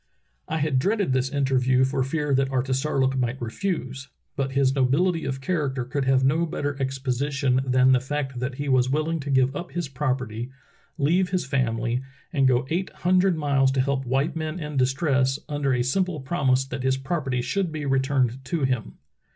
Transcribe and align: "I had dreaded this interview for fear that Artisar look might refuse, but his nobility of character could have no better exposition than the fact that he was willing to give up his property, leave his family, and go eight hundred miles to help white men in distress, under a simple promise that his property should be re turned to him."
"I 0.47 0.57
had 0.57 0.79
dreaded 0.79 1.13
this 1.13 1.29
interview 1.29 1.83
for 1.83 2.01
fear 2.03 2.33
that 2.33 2.49
Artisar 2.49 2.99
look 2.99 3.15
might 3.15 3.39
refuse, 3.39 4.07
but 4.35 4.53
his 4.53 4.73
nobility 4.73 5.25
of 5.25 5.41
character 5.41 5.85
could 5.85 6.05
have 6.05 6.23
no 6.23 6.47
better 6.47 6.75
exposition 6.79 7.61
than 7.63 7.91
the 7.91 7.99
fact 7.99 8.39
that 8.39 8.55
he 8.55 8.67
was 8.67 8.89
willing 8.89 9.19
to 9.19 9.29
give 9.29 9.55
up 9.55 9.73
his 9.73 9.87
property, 9.87 10.49
leave 10.97 11.29
his 11.29 11.45
family, 11.45 12.01
and 12.33 12.47
go 12.47 12.65
eight 12.71 12.89
hundred 13.05 13.37
miles 13.37 13.69
to 13.73 13.79
help 13.81 14.03
white 14.07 14.35
men 14.35 14.59
in 14.59 14.75
distress, 14.75 15.37
under 15.47 15.71
a 15.71 15.83
simple 15.83 16.19
promise 16.19 16.65
that 16.65 16.81
his 16.81 16.97
property 16.97 17.43
should 17.43 17.71
be 17.71 17.85
re 17.85 17.99
turned 17.99 18.43
to 18.45 18.63
him." 18.63 18.95